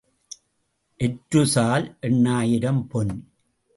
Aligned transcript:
எற்று 0.99 1.47
சால் 1.47 1.97
எண்ணாயிரம் 2.01 2.87
பொன். 2.87 3.13